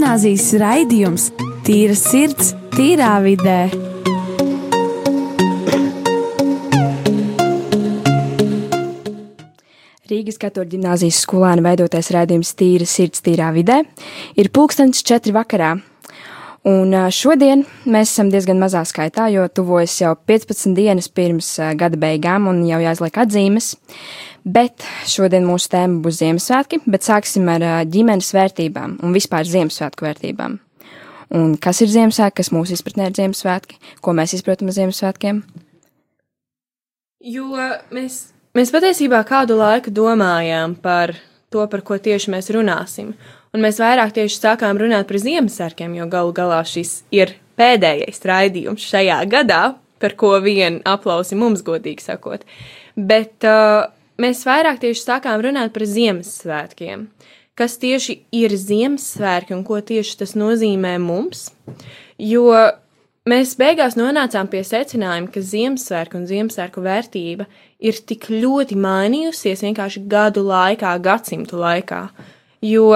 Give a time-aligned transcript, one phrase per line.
[0.00, 1.24] gimnāzijas raidījums
[1.60, 3.58] Tīra sirds, tīrā vidē.
[10.08, 13.82] Rīgas katoļu gimnāzijas skolēna veidotais raidījums Tīra sirds, tīrā vidē
[14.40, 15.74] ir pulkstenis četri vakarā.
[16.68, 22.50] Un šodien mēs esam diezgan mazā skaitā, jo tuvojas jau 15 dienas pirms gada beigām
[22.50, 23.74] un jau jāizliek atzīmes.
[24.44, 30.58] Bet šodien mūsu tēma būs Ziemassvētki, bet sāksim ar ģimenes vērtībām un vispār Ziemassvētku vērtībām.
[31.40, 35.40] Un kas ir Ziemassvētki, kas mūsu izpratnē ir Ziemassvētki, ko mēs izprotam ar Ziemassvētkiem?
[37.24, 37.48] Jo
[37.92, 38.20] mēs
[38.50, 41.12] Mēs patiesībā kādu laiku domājām par
[41.54, 43.12] to, par ko tieši mēs runāsim.
[43.50, 48.84] Un mēs vairāk tieši sākām runāt par Ziemassvētkiem, jo galu galā šis ir pēdējais raidījums
[48.86, 49.62] šajā gadā,
[50.00, 52.46] par ko vien aplausi mums, godīgi sakot.
[52.94, 53.90] Bet uh,
[54.22, 57.08] mēs vairāk tieši sākām runāt par Ziemassvētkiem.
[57.58, 61.50] Kas tieši ir Ziemassvētki un ko tieši tas nozīmē mums?
[62.22, 62.54] Jo
[63.28, 67.48] mēs beigās nonācām pie secinājuma, ka Ziemassvētku un Ziemassvētku vērtība
[67.82, 72.06] ir tik ļoti mainījusies vienkārši gadu laikā, gadsimtu laikā.
[72.64, 72.94] Jo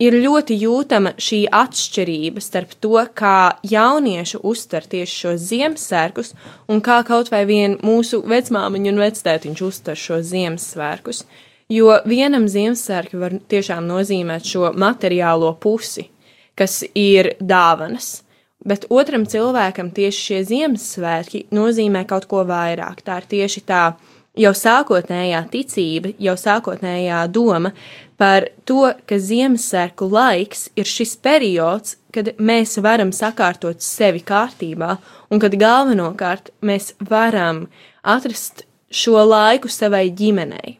[0.00, 6.32] ir ļoti jūtama šī atšķirība starp to, kā jaunieši uztver tieši šos Ziemassvētkus
[6.72, 11.24] un kā kaut vai vien mūsu vecmāmiņa un vectētiņš uztver šos Ziemassvētkus.
[11.70, 16.08] Jo vienam Ziemassvētku var tiešām nozīmēt šo materiālo pusi,
[16.58, 18.18] kas ir dāvanas
[18.60, 23.00] Bet otram cilvēkam tieši šie Ziemassvētki nozīmē kaut ko vairāk.
[23.06, 23.84] Tā ir tieši tā
[24.36, 27.72] jau sākotnējā ticība, jau sākotnējā doma
[28.20, 34.96] par to, ka Ziemassvētku laiks ir šis periods, kad mēs varam sakārtot sevi kārtībā,
[35.32, 37.64] un kad galvenokārt mēs varam
[38.02, 40.76] atrast šo laiku savai ģimenei.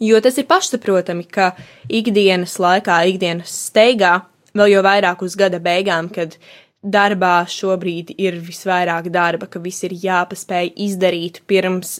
[0.00, 1.52] Jo tas ir pašsaprotami, ka
[1.92, 4.22] ikdienas laikā, ikdienas steigā,
[4.56, 6.38] vēl jau vairāk uz gada beigām, kad
[6.84, 11.98] darbā šobrīd ir visvairāk darba, ka viss ir jāpaspēj izdarīt pirms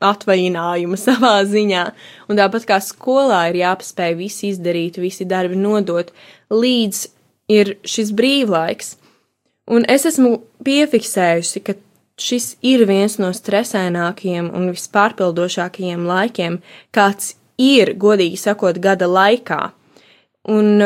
[0.00, 1.84] atvaļinājuma savā ziņā,
[2.28, 6.12] un tāpat kā skolā ir jāpaspēj visu izdarīt, visi darbi nodot,
[6.52, 7.04] līdz
[7.50, 8.96] ir šis brīvlaiks.
[9.70, 11.76] Un es esmu piefiksējusi, ka
[12.20, 16.58] šis ir viens no stresainākajiem un vispārpildošākajiem laikiem,
[16.94, 19.60] kāds ir, godīgi sakot, gada laikā.
[20.50, 20.82] Un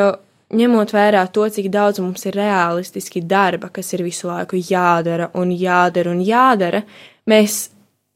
[0.55, 5.51] ņemot vērā to, cik daudz mums ir realistiski darba, kas ir visu laiku jādara un
[5.55, 6.85] jādara un jādara,
[7.31, 7.74] mēs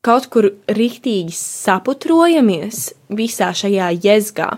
[0.08, 2.88] kaut kur riktīgi saputrojamies
[3.18, 4.48] visā šajā jēzgā,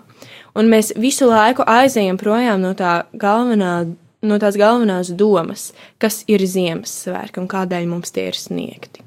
[0.58, 3.74] un mēs visu laiku aizējam projām no tā galvenā.
[4.20, 9.00] No tās galvenās domas, kas ir Ziemassvētki un kādēļ mums tie ir sniegti.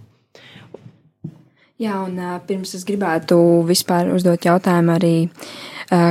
[1.77, 2.17] Jā, un
[2.47, 3.37] pirms es gribētu
[3.69, 5.13] vispār uzdot jautājumu arī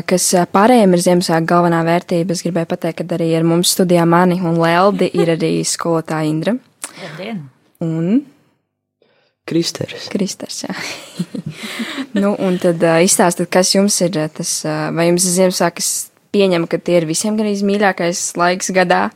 [0.06, 2.36] kas pārējiem ir Ziemassvētku galvenā vērtība.
[2.36, 6.54] Es gribēju pateikt, ka arī ar mums studijā mani un Leldi ir arī skolotāja Indra.
[7.02, 7.42] Labdien!
[7.82, 8.22] Un
[9.48, 10.06] Kristers.
[10.12, 10.74] Kristers, jā.
[12.22, 15.90] nu, un tad uh, izstāstiet, kas jums ir tas, uh, vai jums Ziemassvētkas
[16.32, 19.08] pieņem, ka tie ir visiem gan izmīļākais laiks gadā,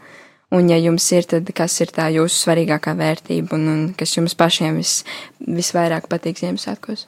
[0.55, 4.35] un ja jums ir, tad kas ir tā jūsu svarīgākā vērtība, un, un kas jums
[4.39, 4.99] pašiem vis,
[5.41, 7.07] visvairāk patīk Ziemassvētkos?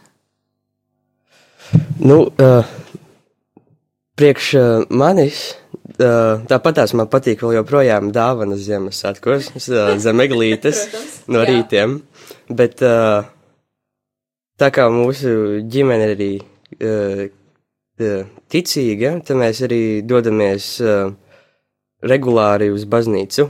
[1.99, 2.71] Nu, uh,
[4.19, 5.57] priekš uh, manis.
[5.89, 10.83] Uh, Tāpatās man patīk vēl joprojām dāvanas Ziemassvētkos, uh, zem eglītes
[11.33, 11.95] no rītiem.
[12.53, 12.83] Bet
[14.61, 17.25] tā kā mūsu ģimene arī uh,
[18.53, 20.69] ticīga, tad mēs arī dodamies
[21.99, 23.49] regulāri uz baznīcu,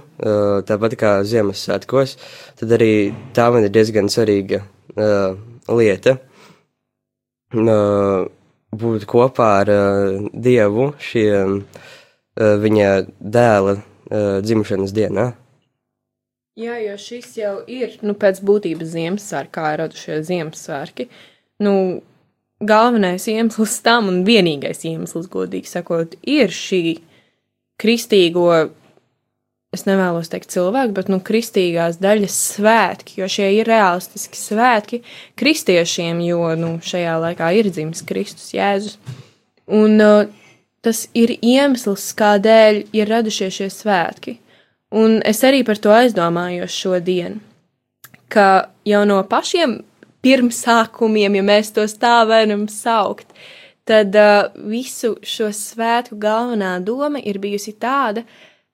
[0.71, 2.15] tāpat kā Ziemassvētkos.
[2.63, 2.93] Tad arī
[3.37, 4.63] tā man ir diezgan svarīga
[5.69, 6.17] lieta.
[8.79, 9.75] Būt kopā ar
[10.33, 11.87] Dievu šiem uh,
[12.39, 15.33] viņa dēla uh, dzimšanas dienā.
[16.59, 21.07] Jā, jo šis jau ir nu, pēc būtības Ziemassvētki, kā ir radušies Ziemassvētki.
[21.63, 21.75] Nu,
[22.59, 26.99] galvenais iemesls tam un vienīgais iemesls, godīgi sakot, ir šī
[27.79, 28.49] kristīgo
[29.75, 35.03] es nevēlos teikt cilvēku, bet nu, kristīgās daļas svētki, jo šie ir realistiski svētki
[35.39, 38.97] kristiešiem, jo nu, šajā laikā ir dzimis Kristus Jēzus.
[39.69, 40.25] Un uh,
[40.89, 44.39] tas ir iemesls, kādēļ ir radušies šie svētki.
[44.97, 47.43] Un es arī par to aizdomājos šodien,
[48.33, 49.83] ka jau no pašiem
[50.25, 53.29] pirmsākumiem, ja mēs tos tā varam saukt,
[53.89, 58.25] tad uh, visu šo svētku galvenā doma ir bijusi tāda,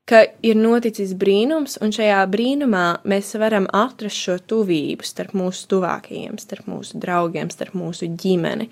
[0.06, 6.38] ka ir noticis brīnums, un šajā brīnumā mēs varam atrast šo tuvību starp mūsu tuvākajiem,
[6.38, 8.68] starp mūsu draugiem, starp mūsu ģimeni.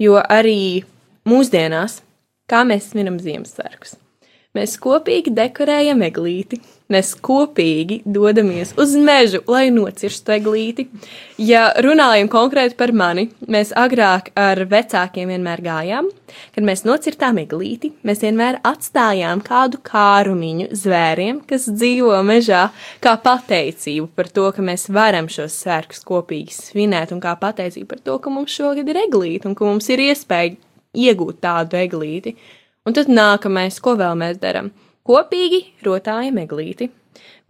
[0.00, 0.84] Jo arī
[1.26, 2.00] mūsdienās,
[2.50, 3.96] kā mēs svinam Ziemassvētkus,
[4.56, 6.62] Mēs kopīgi dekorējam eglīti.
[6.86, 10.84] Mēs kopīgi dodamies uz mežu, lai nocirstu eglīti.
[11.42, 16.08] Ja runājam konkrēti par mani, mēs agrāk ar vecākiem vienmēr gājām.
[16.54, 22.68] Kad mēs nocirtām eglīti, mēs vienmēr atstājām kādu kārumiņu zvēriem, kas dzīvo mežā,
[23.02, 28.06] kā pateicību par to, ka mēs varam šos svētkus kopīgi svinēt, un kā pateicību par
[28.06, 30.54] to, ka mums šogad ir eglīte un ka mums ir iespēja
[30.96, 32.34] iegūt tādu eglīti.
[32.86, 34.70] Un tad nākamais, ko vēl mēs darām?
[35.06, 36.88] Kopīgi rotājam eglīti,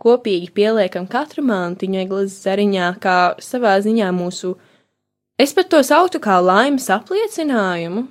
[0.00, 4.54] kopīgi pieliekam katru mantiņu eglis zariņā, kā savā ziņā mūsu,
[5.40, 8.06] es pat to sauktu kā laimes apliecinājumu,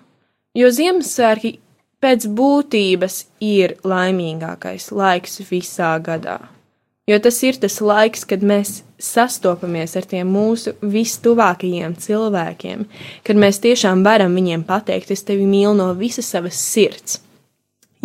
[0.58, 1.58] jo Ziemassvētki
[2.02, 6.55] pēc būtības ir laimīgākais laiks visā gadā.
[7.06, 12.88] Jo tas ir tas laiks, kad mēs sastopamies ar tiem mūsu vistuvākajiem cilvēkiem,
[13.28, 17.20] kad mēs tiešām varam viņiem pateikt, es tevi mīlu no visas savas sirds.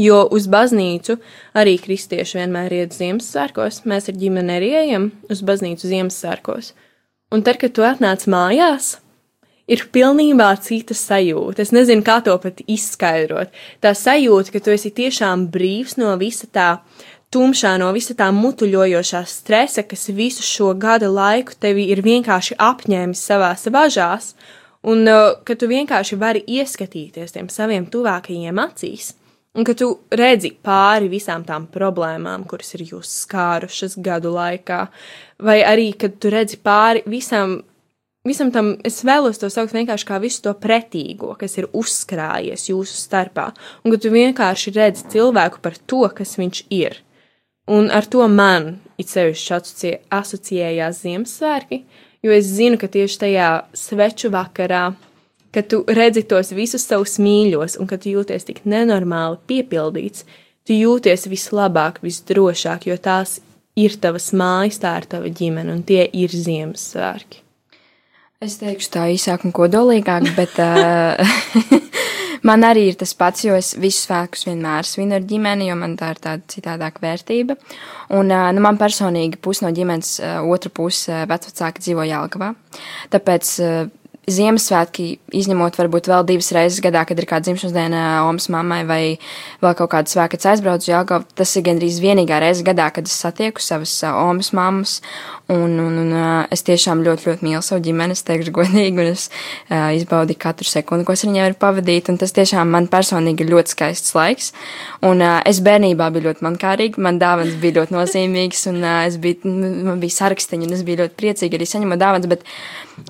[0.01, 1.17] Jo uz baznīcu
[1.57, 6.73] arī kristieši vienmēr iet Ziemassvētkos, mēs ar ģimeni arī ejam uz baznīcu Ziemassvētkos.
[7.33, 8.99] Un tad, kad tu atnāc mājās,
[9.71, 11.65] ir pilnībā cita sajūta.
[11.65, 13.53] Es nezinu, kā to pat izskaidrot.
[13.81, 16.71] Tā sajūta, ka tu esi tiešām brīvs no visa tā
[17.35, 23.23] tumšā no visa tā mutuļojošā stresa, kas visu šo gada laiku tevi ir vienkārši apņēmis
[23.31, 24.35] savās važās,
[24.83, 29.13] un uh, ka tu vienkārši vari ieskatīties tiem saviem tuvākajiem acīs,
[29.55, 34.85] un ka tu redzi pāri visām tām problēmām, kuras ir jūs skārušas gadu laikā,
[35.47, 37.61] vai arī, kad tu redzi pāri visam.
[38.21, 42.99] Visam tam es vēlos to saukt vienkārši kā visu to pretīgo, kas ir uzkrājies jūsu
[43.01, 43.47] starpā,
[43.81, 46.99] un ka tu vienkārši redzi cilvēku par to, kas viņš ir.
[47.71, 51.85] Un ar to man it sevišķi asociējās Ziemassvētki,
[52.27, 54.91] jo es zinu, ka tieši tajā sveču vakarā,
[55.55, 60.27] kad tu redzi tos visus savus mīļos un kad jūties tik nenormāli piepildīts,
[60.67, 63.39] tu jūties vislabāk, visdrošāk, jo tās
[63.79, 67.47] ir tavas mājas, tā ir tava ģimene un tie ir Ziemassvētki.
[68.41, 71.21] Es teikšu tā īsāk un kodolīgāk, bet uh,
[72.47, 75.97] Man arī ir tas pats, jo es visus svētkus vienmēr svinu ar ģimeni, jo man
[76.01, 77.57] tā ir tāda citādāka vērtība.
[78.17, 80.17] Un nu, man personīgi pusi no ģimenes,
[80.49, 82.55] otra puse vecāki dzīvo Jālgavā.
[83.13, 83.53] Tāpēc
[84.29, 85.07] Ziemassvētki,
[85.41, 89.03] izņemot varbūt vēl divas reizes gadā, kad ir kāda dzimšanas diena Omas mammai vai
[89.63, 93.09] vēl kaut kāda svēka, kad aizbraucu uz Jālgavu, tas ir gandrīz vienīgā reize gadā, kad
[93.09, 94.99] es satieku savas Omas mammas.
[95.51, 96.13] Un, un, un
[96.55, 100.69] es tiešām ļoti, ļoti mīlu savu ģimeni, es teikšu godīgi, un es uh, izbaudīju katru
[100.69, 104.15] sekundi, ko es ar viņiem varu pavadīt, un tas tiešām man personīgi ir ļoti skaists
[104.15, 104.53] laiks.
[105.03, 109.19] Un uh, es bērnībā biju ļoti mankārīga, man dāvans bija ļoti nozīmīgs, un uh, es
[109.19, 109.57] biju,
[109.89, 112.47] man bija sarakstiņi, un es biju ļoti priecīga arī saņemot dāvans, bet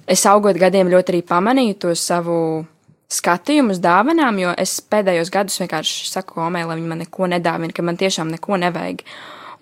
[0.06, 2.36] es augot gadiem ļoti arī pamanīju to savu
[3.10, 7.74] skatījumu uz dāvanām, jo es pēdējos gadus vienkārši saku omē, lai viņi man neko nedāvina,
[7.74, 9.02] ka man tiešām neko nevajag.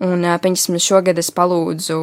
[0.05, 1.99] Un, piemēram, šogad es palūdzu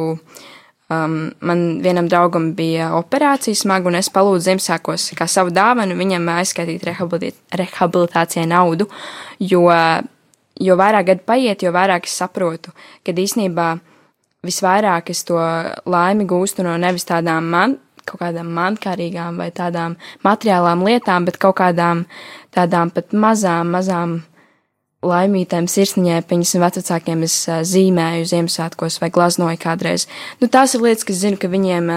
[0.89, 6.29] Um, man vienam draugam bija operācija smaga, un es palūdzu Ziemassvētkos kā savu dāvanu viņam
[6.31, 6.85] aizskaitīt
[7.59, 8.87] rehabilitācijai naudu,
[9.43, 9.65] jo,
[10.63, 12.71] jo vairāk gadu paiet, jo vairāk es saprotu,
[13.03, 13.65] ka īsnībā
[14.47, 15.35] visvairāk es to
[15.91, 17.75] laimi gūstu no nevis tādām man,
[18.07, 22.05] kaut kādām mankārīgām vai tādām materiālām lietām, bet kaut kādām
[22.55, 24.19] tādām pat mazām, mazām
[25.05, 27.35] laimītēm sirsniņai, piņas vecākiem es
[27.69, 30.07] zīmēju Ziemassvētkos vai glaznoju kādreiz.
[30.41, 31.91] Nu, tās ir lietas, kas zinu, ka viņiem,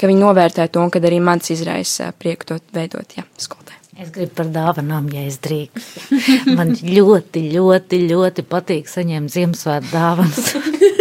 [0.00, 3.76] ka viņi novērtē to un kad arī mans izraisa prieku to veidot, jā, skolotē.
[3.96, 6.18] Es gribu par dāvanām, ja es drīkstu.
[6.58, 10.52] Man ļoti, ļoti, ļoti patīk saņemt Ziemassvētku dāvanas.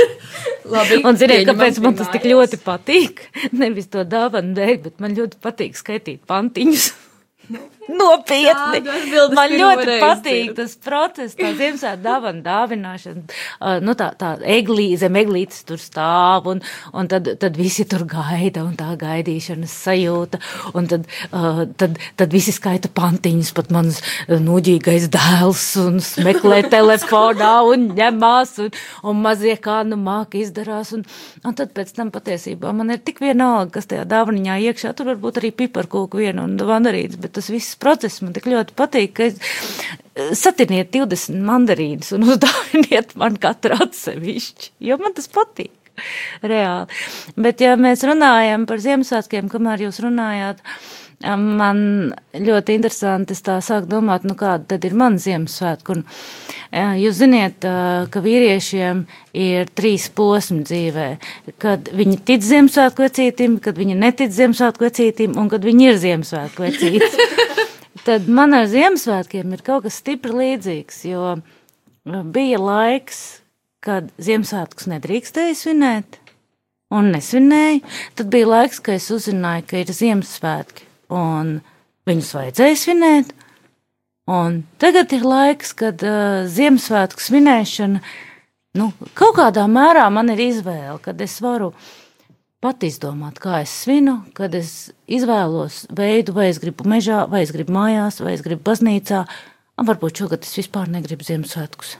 [0.65, 3.25] Labi, un ziniet, kāpēc man tas tik ļoti patīk?
[3.61, 6.87] Nevis to dāvanu dēļ, bet man ļoti patīk skaitīt pantiņus.
[7.91, 8.81] Nopietni!
[9.13, 13.23] Jā, man ļoti patīk tas process, tā Ziemassvētku dāvana dāvināšana.
[13.59, 16.63] Uh, nu, tā, tā eglī, zem eglītes tur stāv, un,
[16.97, 20.41] un tad, tad visi tur gaida, un tā gaidīšanas sajūta,
[20.73, 27.53] un tad, uh, tad, tad visi skaita pantiņus, pat mans nuģīgais dēls, un meklē telefonā,
[27.69, 28.73] un ņemās, un,
[29.05, 31.05] un mazie kā nu māk izdarās, un,
[31.45, 35.41] un tad pēc tam patiesībā man ir tik vienalga, kas tajā dāvaniņā iekšā, tur varbūt
[35.43, 39.39] arī piparkūku vienu un vanarītes, bet tas viss process man tik ļoti patīk, ka es
[39.39, 45.73] eh, satiniet 20 mandarīnus un uzdāviniet man katru atsevišķi, jo man tas patīk.
[46.43, 46.91] Reāli.
[47.39, 50.59] Bet, ja mēs runājam par Ziemassvētkiem, kamēr jūs runājāt,
[51.23, 51.79] man
[52.35, 55.95] ļoti interesanti, es tā sāku domāt, nu kāda tad ir mana Ziemassvētka.
[55.95, 56.03] Un,
[56.99, 57.65] jūs ziniet,
[58.11, 59.05] ka vīriešiem
[59.39, 61.07] ir trīs posmi dzīvē,
[61.61, 66.67] kad viņi tic Ziemassvētku vecītim, kad viņi netic Ziemassvētku vecītim un kad viņi ir Ziemassvētku
[66.67, 67.19] vecītis.
[68.05, 71.35] tad man ar Ziemassvētkiem ir kaut kas stipri līdzīgs, jo
[72.05, 73.23] bija laiks,
[73.85, 76.19] kad Ziemassvētkus nedrīkstēja svinēt,
[76.93, 77.81] un nesvinēju.
[78.17, 81.57] Tad bija laiks, kad es uzzināju, ka ir Ziemassvētki, un
[82.09, 83.33] viņus vajadzēja svinēt.
[84.25, 88.01] Un tagad ir laiks, kad uh, Ziemassvētku svinēšana
[88.79, 91.71] nu, kaut kādā mērā man ir izvēle, kad es varu
[92.63, 97.53] pat izdomāt, kā es svinu, kad es izvēlos veidu, vai es gribu mežā, vai es
[97.55, 99.25] gribu mājās, vai es gribu baznīcā,
[99.79, 101.97] un varbūt šogad es vispār negribu Ziemassvētkus.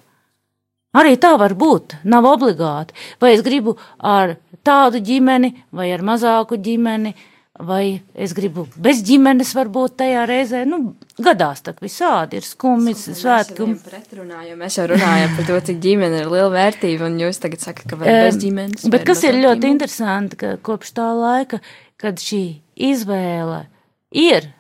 [0.96, 2.96] Arī tā var būt, nav obligāti.
[3.20, 7.12] Vai es gribu ar tādu ģimeni, vai ar mazāku ģimeni,
[7.60, 10.64] vai es gribu bez ģimenes, varbūt tajā reizē.
[10.68, 13.62] Nu, gadās tā visādi ir skumji, svētki.
[13.64, 13.78] Un...
[13.84, 17.64] Pretrunā, jo mēs jau runājam par to, cik ģimene ir liela vērtība, un jūs tagad
[17.64, 18.90] sakat, ka var bez ģimenes.
[18.92, 19.78] Bet kas ir ļoti ģimeni?
[19.78, 21.62] interesanti, ka kopš tā laika,
[22.02, 22.44] kad šī
[22.92, 23.64] izvēle
[24.12, 24.52] ir,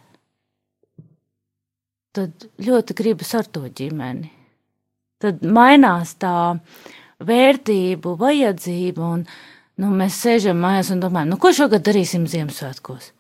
[2.16, 4.36] tad ļoti gribas ar to ģimeni
[5.26, 6.36] tad mainās tā
[7.26, 9.12] vērtību, vajadzība.
[9.18, 9.26] Un,
[9.82, 13.12] nu, mēs sēžam mājās un domājam, nu, ko šogad darīsim Ziemassvētkos.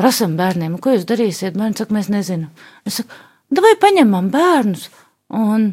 [0.00, 1.54] Prasam bērniem, ko jūs darīsiet?
[1.54, 2.50] Bērni saka, mēs nezinām.
[2.86, 3.14] Es saku,
[3.54, 4.88] nu, vai paņemam bērnus
[5.34, 5.72] un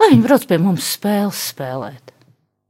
[0.00, 2.12] lai viņi brauc pie mums spēles spēlēt.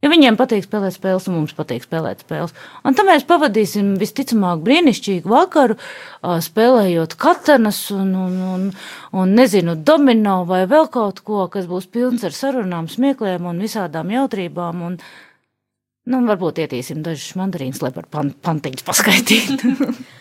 [0.04, 2.52] Ja viņiem patīk spēlēt spēles, un mums patīk spēlēt spēles.
[2.86, 5.74] Un tad mēs pavadīsim visticamāk brīnišķīgu vakaru,
[6.22, 8.66] spēlējot katanas un, un, un,
[9.16, 14.12] un nezinu, domino vai vēl kaut ko, kas būs pilns ar sarunām, smiekliem un visādām
[14.14, 14.84] jautrībām.
[14.90, 15.00] Un,
[16.10, 19.74] nu, varbūt ietīsim dažus mandarīnus, lai par pan, pantiņus paskaitītu.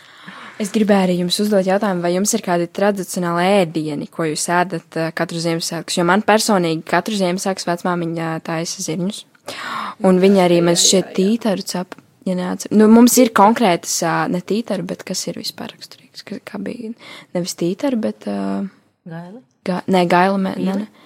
[0.55, 4.95] Es gribēju arī jums uzdot jautājumu, vai jums ir kādi tradicionāli ēdieni, ko jūs ēdat
[5.11, 5.97] katru Ziemassvētku?
[5.97, 9.25] Jo man personīgi katru Ziemassvētku vecmāmiņa taisa zirņus.
[10.07, 11.99] Un viņi arī man šķiet tītaru cep.
[12.25, 12.71] Ja neatcer.
[12.73, 13.99] nu, mums ir konkrētas,
[14.33, 16.95] ne tītaru, bet kas ir vispār raksturīgs, kā, bija.
[17.37, 18.25] Nevis tītaru, bet.
[18.25, 18.65] Uh,
[19.05, 19.43] gaila?
[19.67, 21.04] Ga, nē, gaila, mē, ne, ne.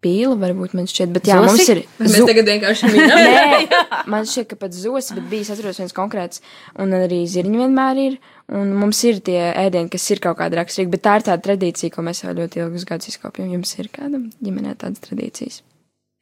[0.00, 1.48] Pīla varbūt man šķiet, bet jā, Zosi?
[1.50, 1.80] mums ir.
[2.00, 2.26] Mēs zu...
[2.28, 3.66] tagad vienkārši minējam.
[3.68, 6.40] Nē, man šķiet, ka pat zosi, bet bijis atceros viens konkrēts,
[6.80, 8.16] un arī zirņi vienmēr ir,
[8.56, 11.92] un mums ir tie ēdieni, kas ir kaut kāda raksturīga, bet tā ir tāda tradīcija,
[11.92, 13.50] ko mēs jau ļoti ilgus gadus izkopjam.
[13.52, 15.60] Jums ir kāda ģimenē tādas tradīcijas?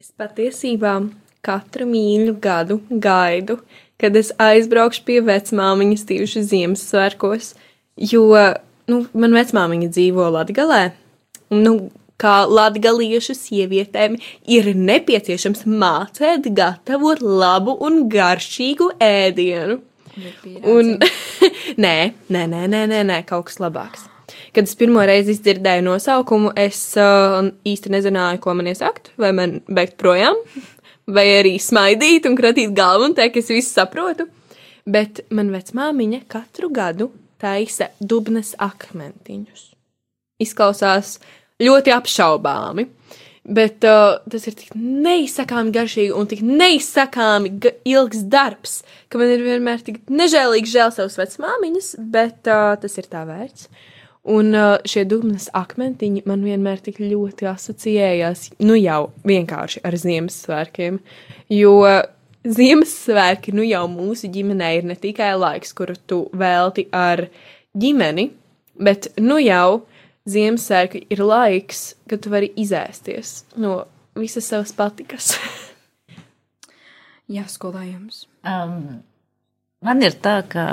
[0.03, 0.97] Es patiesībā
[1.45, 3.61] katru mīļu gadu gaidu,
[3.99, 7.53] kad es aizbraukšu pie vecmāmiņas tieši Ziemassvētkos,
[8.11, 8.27] jo,
[8.91, 10.83] nu, man vecmāmiņa dzīvo Latgalē.
[11.55, 11.75] Nu,
[12.19, 14.17] kā latgaliešu sievietēm
[14.51, 19.79] ir nepieciešams mācīt gatavot labu un garšīgu ēdienu.
[20.67, 20.97] Un,
[21.83, 21.97] nē,
[22.33, 24.07] nē, nē, nē, nē, nē, kaut kas labāks.
[24.53, 29.59] Kad es pirmo reizi izdzirdēju nosaukumu, es uh, īsti nezināju, ko man iesākt, vai man
[29.69, 30.37] beigt projām,
[31.09, 34.27] vai arī smaidīt un kratīt galvu un teikt, ka es visu saprotu.
[34.89, 37.11] Bet man vecmāmiņa katru gadu
[37.41, 39.69] taisa dubnes akmentiņus.
[40.41, 41.17] Izklausās
[41.59, 42.87] ļoti apšaubāmi,
[43.49, 47.53] bet uh, tas ir tik neizsakāmi garšīgi un tik neizsakāmi
[47.89, 53.09] ilgs darbs, ka man ir vienmēr tik nežēlīgi žēl savas vecmāmiņas, bet uh, tas ir
[53.11, 53.69] tā vērts.
[54.29, 60.99] Un uh, šie dubnas akmentiņi man vienmēr tik ļoti asociējās, nu jau vienkārši ar Ziemassvētkiem.
[61.55, 61.75] Jo
[62.47, 67.25] Ziemassvētki, nu jau mūsu ģimenē ir ne tikai laiks, kuru tu velti ar
[67.79, 68.29] ģimeni,
[68.79, 69.81] bet nu jau
[70.29, 73.83] Ziemassvētki ir laiks, kad tu vari izēsties no
[74.19, 75.31] visas savas patikas.
[77.35, 78.25] Jā, skolājums.
[78.43, 78.99] Um,
[79.85, 80.65] man ir tā, ka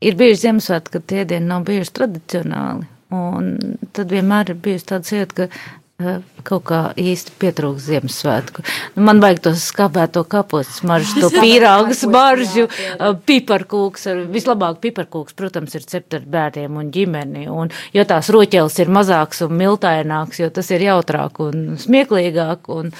[0.00, 2.88] ir bijuši Ziemassvētki, kad tie dieni nav bijuši tradicionāli.
[3.14, 3.54] Un
[3.96, 8.62] tad vienmēr ir bijusi tāda sajūta, ka kaut kā īsti pietrūkst Ziemassvētku.
[8.94, 14.06] Nu, man vajag to skābēto kapostu smaržu, to pīrāgu smaržu, eh, piparkūks.
[14.30, 17.48] Vislabāk piparkūks, protams, ir cept ar bērniem un ģimeni.
[17.50, 22.70] Un, jo tās roķeles ir mazāks un miltaināks, jo tas ir jautrāk un smieklīgāk.
[22.78, 22.94] Un,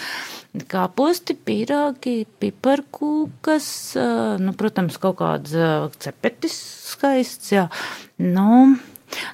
[0.59, 3.67] Kāposti, pīrāgi, piparkūkas,
[4.40, 5.52] nu, protams, kaut kāds
[6.02, 6.57] cepetis
[6.88, 7.67] skaists, jā.
[8.19, 8.73] Nu,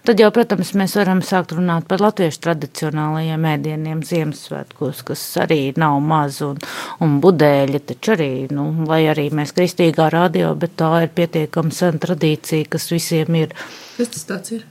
[0.07, 5.99] Tad jau, protams, mēs varam sākt runāt par latviešu tradicionālajiem ēdieniem Ziemassvētkos, kas arī nav
[6.05, 6.61] maz, un,
[7.05, 12.03] un budēļi taču arī, nu, lai arī mēs kristīgā radio, bet tā ir pietiekama sena
[12.05, 13.57] tradīcija, kas visiem ir.
[13.99, 14.69] Kas tas tāds ir?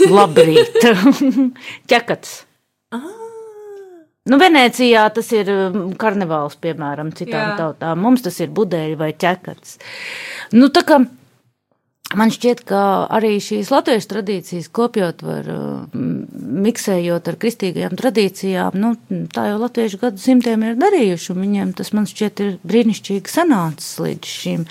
[0.16, 0.82] Labrīt!
[1.90, 2.36] Ķekats!
[2.94, 3.08] Ah!
[4.28, 7.54] Nu, Venecijā tas ir um, karnevāls, piemēram, citām Jā.
[7.58, 8.02] tautām.
[8.04, 9.78] Mums tas ir budeļi vai ķekats.
[10.52, 11.00] Nu, tā kā
[12.18, 15.48] man šķiet, ka arī šīs latviešu tradīcijas kopjot var,
[15.94, 18.94] miksējot ar kristīgajām tradīcijām, nu,
[19.34, 23.98] tā jau latviešu gadu simtiem ir darījuši, un viņiem tas man šķiet ir brīnišķīgi sanācis
[24.02, 24.66] līdz šim.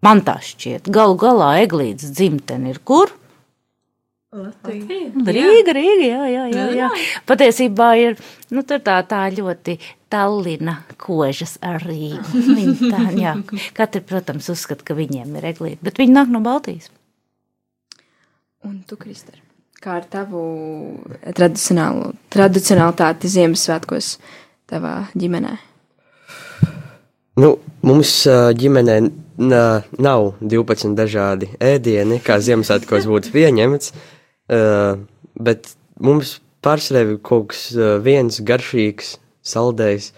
[0.00, 0.88] Man tā šķiet.
[0.88, 3.12] Galu galā eglītes dzimtene ir kur?
[4.30, 5.08] Latvija.
[5.26, 6.88] Rīga, Rīga, jā, jā, jā, jā.
[7.26, 8.18] Patiesībā ir,
[8.54, 9.74] nu, tur tā, tā ļoti
[10.10, 12.22] Tallina kožas ar Rīgu.
[12.38, 13.32] Viņi tā, jā.
[13.74, 16.92] Katri, protams, uzskata, ka viņiem ir eglīte, bet viņi nāk no Baltijas.
[18.62, 19.40] Un tu, Krister,
[19.82, 20.44] kā ar tavu
[21.34, 24.12] tradicionālu, tradicionalitāti Ziemassvētkos
[24.70, 25.56] tavā ģimenē?
[27.42, 28.14] Nu, mums
[28.62, 29.00] ģimenē
[29.40, 33.94] nav 12 dažādi ēdieni, kā Ziemassvētkos būtu pieņemts.
[34.50, 34.98] Uh,
[35.38, 39.14] bet mums pārsvarā ir kaut kas uh, viens garšīgs,
[39.46, 40.10] saldējs.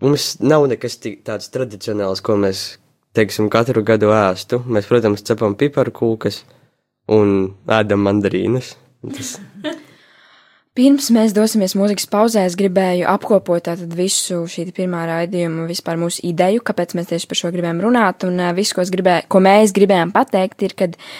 [0.00, 2.78] Mums nav nekas tāds tradicionāls, ko mēs,
[3.18, 4.62] teiksim, katru gadu ēstu.
[4.64, 6.44] Mēs, protams, cepam piparkūkas
[7.12, 8.76] un ēdam mandarīnus.
[9.04, 9.36] Tas...
[10.78, 13.66] Pirms mēs dosimies mūzikas pauzē, es gribēju apkopot
[13.98, 18.24] visu šī pirmā raidījuma, vispār mūsu ideju, kāpēc mēs tieši par šo gribējām runāt.
[18.28, 21.10] Un uh, viss, ko, gribēju, ko mēs gribējām pateikt, ir, ka uh,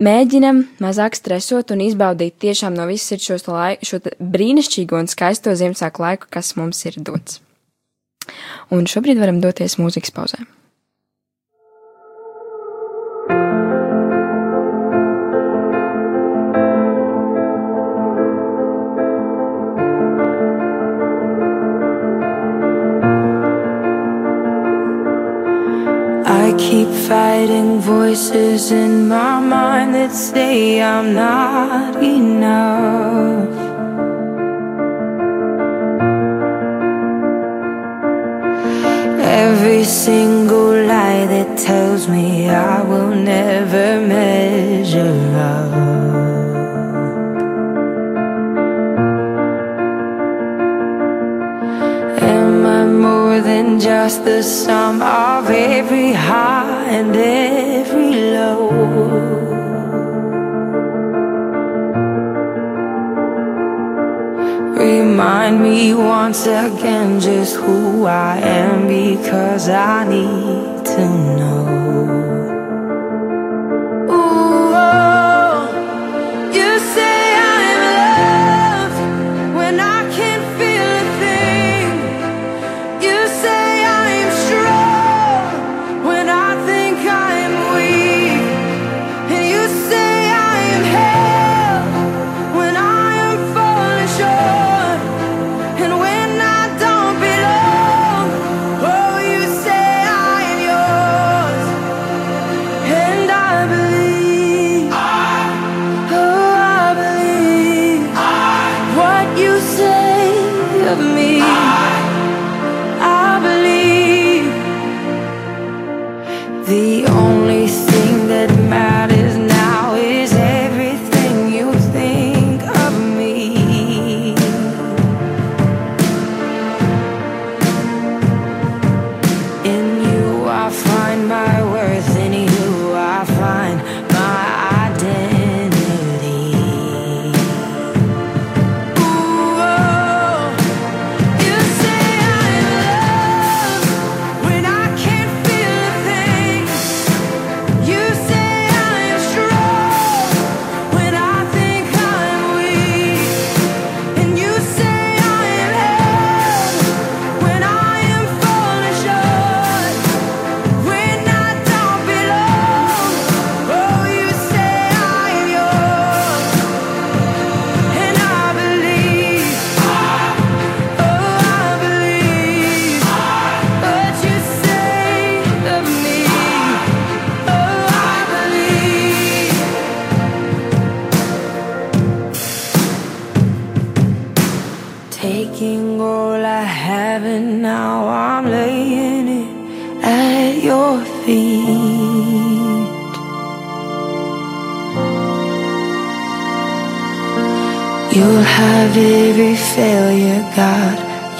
[0.00, 5.52] Mēģinam mazāk stresot un izbaudīt tiešām no visas ir šos laiku, šo brīnišķīgo un skaisto
[5.52, 7.42] Ziemassvētku laiku, kas mums ir dots.
[8.72, 10.46] Un šobrīd varam doties mūzikas pauzē.
[26.60, 33.48] Keep fighting voices in my mind that say I'm not enough.
[39.42, 44.59] Every single lie that tells me I will never measure
[53.80, 58.68] just the sum of every high and every low.
[64.76, 71.89] Remind me once again just who I am because I need to know.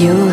[0.00, 0.29] you.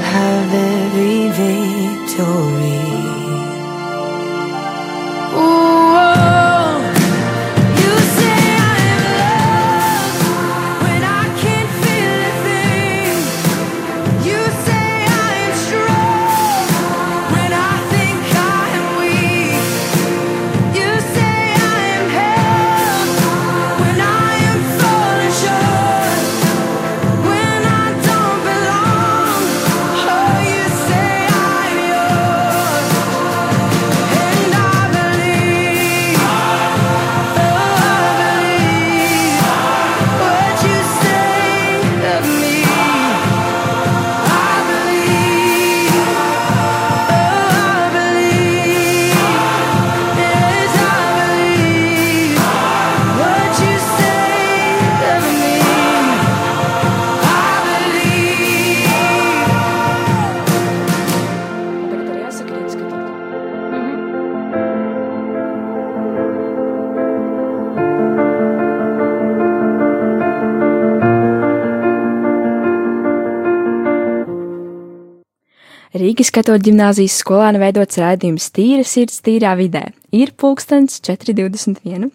[75.97, 79.87] Rīgas katoļu ģimnāzijas skolāna veidots raidījums Tīra sirds tīrā vidē.
[80.13, 82.09] Ir pulkstens 4.21,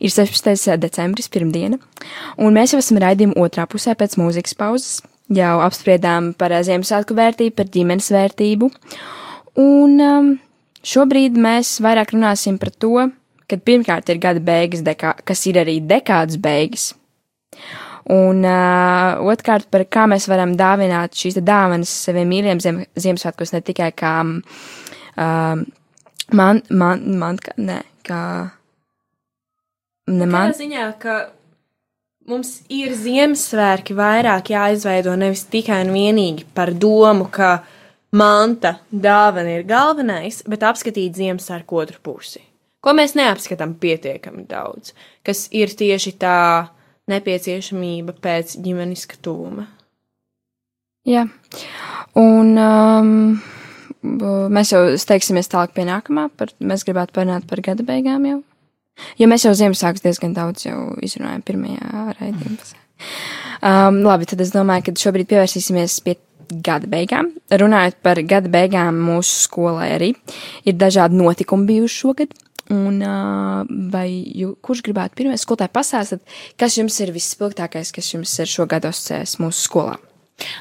[0.00, 0.74] ir 16.
[0.82, 1.78] decembris pirmdiena,
[2.36, 4.98] un mēs jau esam raidījuma otrā pusē pēc mūzikas pauzes.
[5.34, 8.70] Jau apspriedām par Ziemassvētku vērtību, par ģimenes vērtību,
[9.60, 10.30] un um,
[10.80, 13.10] šobrīd mēs vairāk runāsim par to,
[13.48, 16.94] kad pirmkārt ir gada beigas, dekā, kas ir arī dekādas beigas.
[18.08, 23.60] Un uh, otrkārt, par kā mēs varam dāvināt šīs dāvanas saviem mīļiem ziem, Ziemassvētkos ne
[23.66, 25.64] tikai kā uh,
[26.32, 28.20] man, man, man, kā, ne, kā,
[30.08, 30.54] ne man.
[30.54, 31.18] Tā ziņā, ka
[32.32, 37.58] mums ir Ziemassvētki vairāk jāizveido nevis tikai un vienīgi par domu, ka
[38.16, 42.40] manta dāvana ir galvenais, bet apskatīt Ziemassvētku otru pusi.
[42.80, 44.94] Ko mēs neapskatām pietiekami daudz,
[45.26, 46.38] kas ir tieši tā
[47.12, 49.66] nepieciešamība pēc ģimeniska tūma.
[51.08, 51.24] Jā,
[52.20, 53.12] un um,
[54.52, 58.42] mēs jau steigsimies tālāk pie nākamā, par, mēs gribētu parunāt par gada beigām jau.
[59.18, 62.84] Jo mēs jau Ziemassvētkus diezgan daudz jau izrunājam pirmajā raidījumā.
[63.62, 66.16] Um, labi, tad es domāju, ka šobrīd pievērsīsimies pie
[66.64, 67.32] gada beigām.
[67.50, 70.12] Runājot par gada beigām mūsu skolai arī
[70.66, 72.34] ir dažādi notikumi bijuši šogad.
[72.74, 73.00] Un
[73.92, 78.88] vai jū, kurš gribētu pirmais skolotāji pastāstīt, kas jums ir visspilgtākais, kas jums ir šogad
[78.90, 79.96] asociēts mūsu skolā?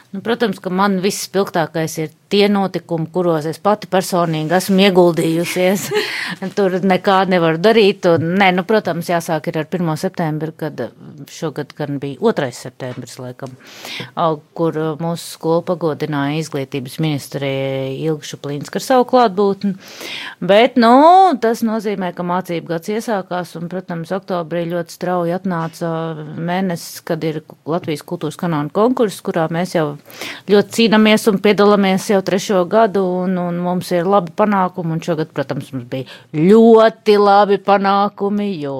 [0.09, 5.87] Nu, protams, ka man viss spilgtākais ir tie notikumi, kuros es pati personīgi esmu ieguldījusies.
[6.57, 8.07] Tur nekā nevar darīt.
[8.11, 9.91] Un, nē, nu, protams, jāsāk ar 1.
[9.99, 10.81] septembri, kad
[11.31, 12.49] šogad gan bija 2.
[12.55, 13.53] septembris, laikam,
[14.57, 19.75] kur mūsu skola pagodināja izglītības ministrija Ilgšu Plīnsku ar savu klātbūtni.
[20.43, 20.93] Bet, nu,
[21.41, 25.91] tas nozīmē, ka mācību gads iesākās un, protams, oktobrī ļoti strauji atnāca
[26.37, 29.87] mēnesis, kad ir Latvijas kultūras kanāla konkurss, kurā mēs jau
[30.51, 34.97] ļoti cīnāmies un piedalāmies jau jau trešo gadu, un, un mums ir labi panākumi.
[34.97, 38.49] Un šogad, protams, mums bija ļoti labi panākumi.
[38.61, 38.77] Jo,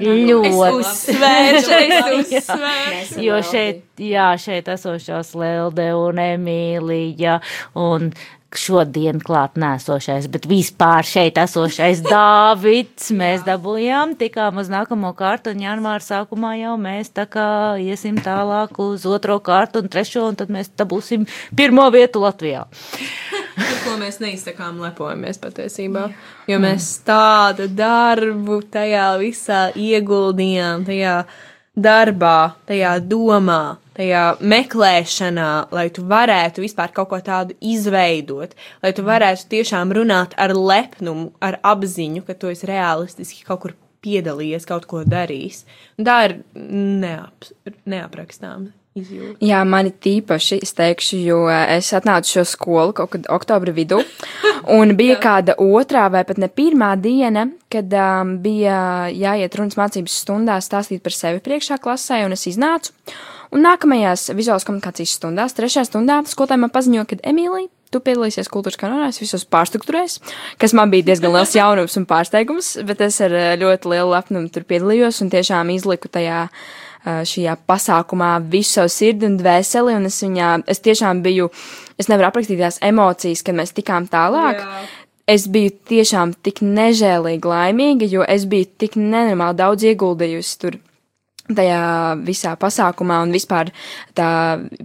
[0.00, 1.78] ļoti labi uzsvēršu,
[2.22, 3.20] uzsvēršu.
[3.26, 7.38] jo šeit, jā, šeit esošās Lelde un Emīlija
[7.78, 8.10] un
[8.56, 13.10] šodien klāt nēsošais, bet vispār šeit esošais Dāvids.
[13.16, 17.48] Mēs dabūjām, tikām uz nākamo kārtu, un janvāra sākumā jau mēs tā kā
[17.82, 22.64] iesim tālāk uz otro kārtu un trešo, un tad mēs dabūsim pirmo vietu Latvijā.
[23.58, 26.06] Par ko mēs neizsakām lepojamies patiesībā,
[26.48, 31.18] jo mēs tādu darbu tajā visā ieguldījām, tajā
[31.78, 32.38] darbā,
[32.70, 33.62] tajā domā
[33.98, 40.36] tajā meklēšanā, lai tu varētu vispār kaut ko tādu izveidot, lai tu varētu tiešām runāt
[40.38, 45.64] ar lepnumu, ar apziņu, ka tu esi realistiski kaut kur piedalījies, kaut ko darījis.
[45.98, 47.50] Un tā ir neap,
[47.88, 48.74] neaprakstāma.
[48.98, 49.36] Izjūta.
[49.44, 54.00] Jā, mani tīpaši, es teikšu, jo es atnācu šo skolu kaut kad oktobra vidū,
[54.78, 58.78] un bija kāda otrā vai pat ne pirmā diena, kad um, bija
[59.14, 62.96] jāiet runas mācības stundā stāstīt par sevi priekšā klasē, un es iznācu.
[63.54, 68.76] Un nākamajās vizuālās komunikācijas stundās, trešajā stundā, skolotāja man paziņoja, ka Emīlija, tu piedalīsies kultūras
[68.80, 70.18] kanālās, visos pārstruktūrēs,
[70.60, 74.52] kas man bija diezgan liels jaunums un pārsteigums, bet es ar eh, ļoti lielu lepnumu
[74.52, 80.08] tur piedalījos un tiešām izliku tajā eh, šajā pasākumā visu savu sirdi un dvēseli, un
[80.10, 81.48] es viņā, es tiešām biju,
[81.96, 84.60] es nevaru aprakstīt tās emocijas, kad mēs tikām tālāk.
[84.60, 84.88] Jā.
[85.28, 90.78] Es biju tiešām tik nežēlīgi laimīga, jo es biju tik nenormāli daudz ieguldījusi tur
[91.48, 91.82] tajā
[92.26, 93.70] visā pasākumā un vispār
[94.16, 94.30] tā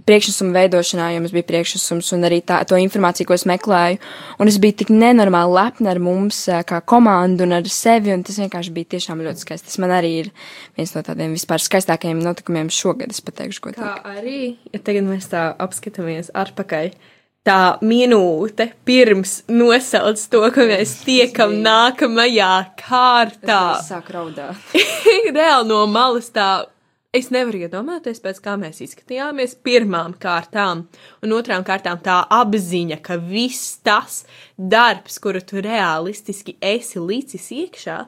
[0.06, 4.00] priekšnesuma veidošanā, jo mums bija priekšnesums un arī tā, to informāciju, ko es meklēju.
[4.40, 8.40] Un es biju tik nenormāli lepna ar mums, kā komandu un ar sevi, un tas
[8.40, 9.70] vienkārši bija tiešām ļoti skaisti.
[9.70, 10.30] Tas man arī ir
[10.78, 13.96] viens no tādiem vispār skaistākajiem notikumiem šogad, es pateikšu, ko tā.
[13.98, 16.94] Kā arī, ja tagad mēs tā apskatāmies atpakaļ
[17.44, 23.64] tā minūte pirms nosauc to, ka mēs tiekam nākamajā kārtā.
[23.84, 24.60] Sāk raudāt.
[25.36, 26.64] Reāli no malas tā.
[27.14, 30.80] Es nevaru iedomāties, pēc kā mēs izskatījāmies pirmām kārtām,
[31.22, 34.24] un otrām kārtām tā apziņa, ka viss tas
[34.58, 38.00] darbs, kuru tu realistiski esi licis iekšā,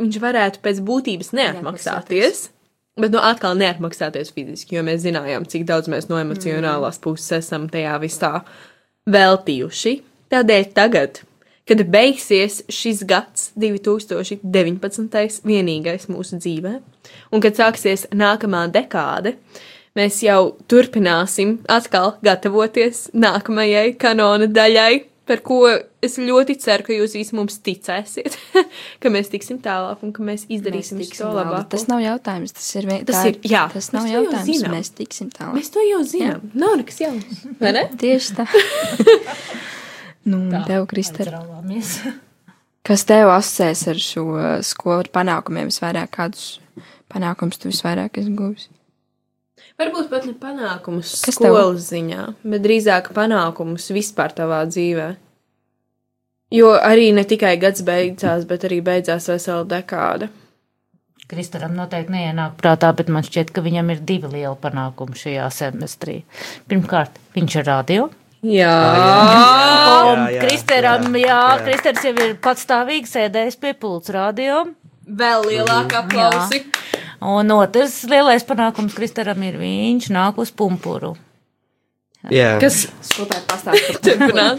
[0.00, 2.46] viņš varētu pēc būtības neatmaksāties.
[2.98, 7.02] Bet nu, atkal neatmaksāties fiziski, jo mēs zinājām, cik daudz mēs no emocionālās mm.
[7.04, 8.32] puses esam tajā visā
[9.10, 9.92] veltījuši.
[10.30, 11.22] Tādēļ tagad,
[11.70, 15.40] kad beigsies šis gads, 2019.
[15.46, 16.74] vienīgais mūsu dzīvē,
[17.30, 19.36] un kad sāksies nākamā dekāde,
[19.98, 25.60] mēs jau turpināsim atkal gatavoties nākamajai kanona daļai par ko
[26.02, 28.36] es ļoti ceru, ka jūs visi mums ticēsiet,
[29.02, 31.68] ka mēs tiksim tālāk un ka mēs izdarīsim mēs to labāk.
[31.70, 33.10] Tas nav jautājums, tas ir vienkārši.
[33.12, 35.54] Tas ir, jā, tas nav jautājums, mēs tiksim tālāk.
[35.60, 36.62] Mēs to jau zinām, jā.
[36.64, 37.84] nav nekas jauns, vai ne?
[38.00, 38.48] Tieši tā.
[40.30, 41.44] nu, tā, tev, Kristēra.
[42.90, 44.26] Kas tev asociēs ar šo
[44.66, 46.10] skolu panākumiem visvairāk?
[46.16, 46.46] Kādus
[47.12, 48.70] panākumus tu visvairāk esi guvis?
[49.80, 51.86] Varbūt pat ne panākumus Kas skolas tev?
[51.88, 55.08] ziņā, bet drīzāk panākumus vispār tavā dzīvē.
[56.52, 60.28] Jo arī ne tikai gads beidzās, bet arī beidzās vesela dekāda.
[61.30, 66.16] Kristaram noteikti neienāk prātā, bet man šķiet, ka viņam ir divi lieli panākumi šajā semestrī.
[66.66, 68.08] Pirmkārt, viņš ir radio.
[68.40, 68.72] Jā,
[70.10, 74.64] un Kristeram, jā, jā, Kristers jau ir patstāvīgi sēdējis pie pults radio.
[75.06, 76.64] Vēl lielāka aplausi.
[77.20, 81.16] Un otrs lielais panākums Kristaram ir viņš nāk uz pumpuru.
[82.28, 82.58] Jā.
[82.60, 84.10] Kas skopēt pastāstīt?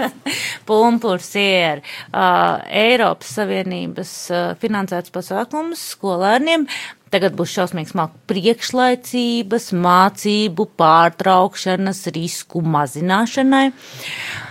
[0.70, 6.66] Pumpurs ir uh, Eiropas Savienības uh, finansēts pasākums skolēniem.
[7.14, 13.66] Tagad būs šausmīgs māku priekšlaicības, mācību pārtraukšanas risku mazināšanai,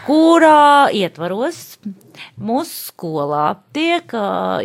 [0.04, 1.80] kurā ietvaros
[2.40, 4.14] Mūsu skolā tiek,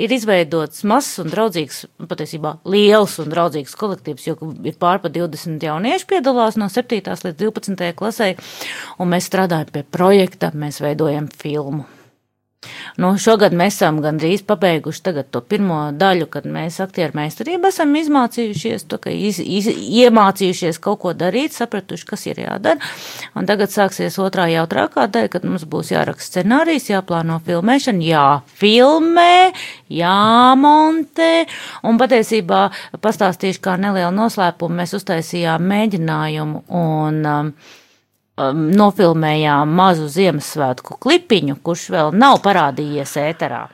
[0.02, 6.10] ir izveidots mazs un draudzīgs, patiesībā liels un draudzīgs kolektīvs, jo ir pārpa 20 jaunieši
[6.14, 7.02] piedalās no 7.
[7.02, 7.92] līdz 12.
[7.98, 8.32] klasē,
[9.00, 11.86] un mēs strādājam pie projekta, mēs veidojam filmu.
[13.02, 18.86] Nu, šogad mēs esam gandrīz pabeiguši to pirmo daļu, kad mēs aktieru meistarību esam izmācījušies,
[18.92, 22.80] to, iz, iz, iemācījušies kaut ko darīt, sapratuši, kas ir jādara.
[23.36, 29.38] Un tagad sāksies otrā jautrākā daļa, kad mums būs jāraksta scenārijs, jāplāno filmēšana, jāfilmē,
[29.92, 31.32] jāmontē.
[31.86, 32.68] Un patiesībā
[33.04, 37.52] pastāstīšu kā nelielu noslēpumu, mēs uztaisījām mēģinājumu un um,
[38.42, 43.66] um, nofilmējām mazu Ziemassvētku klipiņu, kurš vēl nav parādījies ēterā.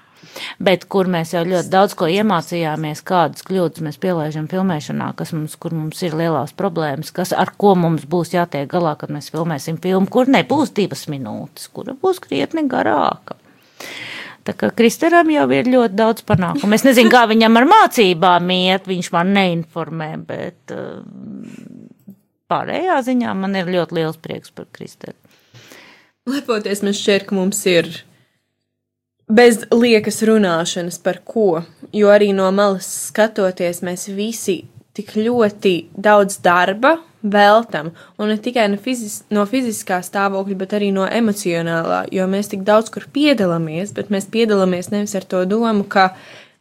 [0.64, 5.58] Bet kur mēs jau ļoti daudz ko iemācījāmies, kādas kļūdas mēs pielaižam filmēšanā, kas mums,
[5.60, 9.82] kur mums ir lielās problēmas, kas ar ko mums būs jātiek galā, kad mēs filmēsim
[9.84, 13.36] filmu, kur nebūs divas minūtes, kura būs krietni garāka.
[14.48, 16.74] Tā kā Kristeram jau ir ļoti daudz panākumu.
[16.74, 21.04] Es nezinu, kā viņam ar mācībām iet, viņš man neinformē, bet uh,
[22.52, 25.18] pārējā ziņā man ir ļoti liels prieks par Kristēnu.
[26.30, 27.90] Lepoties, man šķiet, ka mums ir
[29.32, 31.64] bez liekas runāšanas par ko,
[31.96, 34.62] jo arī no malas skatoties, mēs visi
[34.98, 40.92] tik ļoti daudz darba veltam, un ne tikai no, fizis, no fiziskā stāvokļa, bet arī
[40.94, 45.86] no emocionālā, jo mēs tik daudz kur piedalāmies, bet mēs piedalāmies nevis ar to domu,
[45.86, 46.12] ka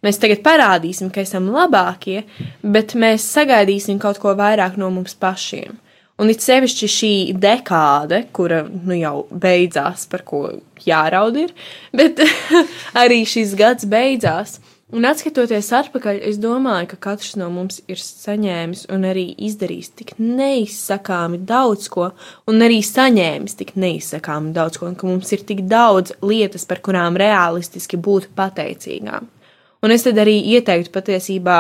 [0.07, 2.25] mēs tagad parādīsim, ka esam labākie,
[2.63, 5.79] bet mēs sagaidīsim kaut ko vairāk no mums pašiem.
[6.21, 10.43] Un it sevišķi šī dekāde, kura nu jau beidzās, par ko
[10.85, 11.55] jāraud ir,
[11.97, 12.21] bet
[13.03, 14.59] arī šis gads beidzās.
[14.91, 20.17] Un atskatoties atpakaļ, es domāju, ka katrs no mums ir saņēmis un arī izdarījis tik
[20.19, 22.09] neizsakāmi daudz ko,
[22.51, 26.83] un arī saņēmis tik neizsakāmi daudz ko, un ka mums ir tik daudz lietas, par
[26.83, 29.31] kurām realistiski būt pateicīgām.
[29.81, 31.59] Un es tad arī ieteiktu patiesībā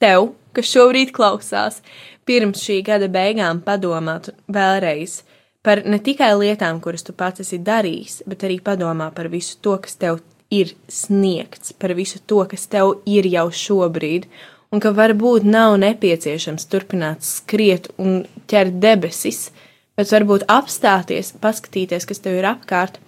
[0.00, 1.82] tev, kas šobrīd klausās,
[2.26, 5.20] pirms šī gada beigām padomāt vēlreiz
[5.66, 9.74] par ne tikai lietām, kuras tu pats esi darījis, bet arī padomā par visu to,
[9.82, 10.20] kas tev
[10.54, 14.28] ir sniegts, par visu to, kas tev ir jau šobrīd,
[14.70, 19.50] un ka varbūt nav nepieciešams turpināt skriet un ķert debesis,
[19.98, 23.00] bet varbūt apstāties, paskatīties, kas tev ir apkārt,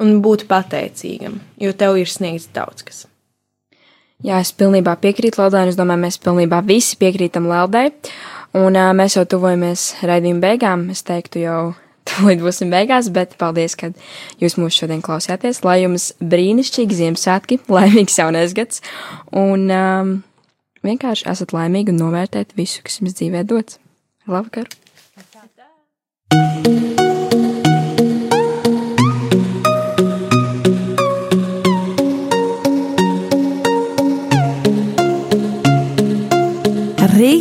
[0.00, 3.04] un būt pateicīgam, jo tev ir sniegts daudz kas.
[4.26, 7.92] Jā, es pilnībā piekrītu Laldai, un es domāju, mēs pilnībā visi piekrītam Laldai.
[8.58, 10.88] Un uh, mēs jau tuvojamies raidījuma beigām.
[10.90, 11.60] Es teiktu, jau
[12.08, 13.92] tūlīt būsim beigās, bet paldies, ka
[14.42, 15.62] jūs mūs šodien klausījāties.
[15.62, 18.82] Lai jums brīnišķīgi Ziemassvētki, laimīgs jaunais gads,
[19.30, 20.12] un um,
[20.82, 23.78] vienkārši esat laimīgi un novērtēt visu, kas jums dzīvē dots.
[24.26, 24.66] Labvakar!
[26.34, 26.87] Tā.